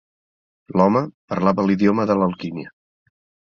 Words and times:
L'home 0.79 1.03
parlava 1.33 1.67
l'idioma 1.69 2.09
de 2.13 2.19
l'alquímia. 2.23 2.77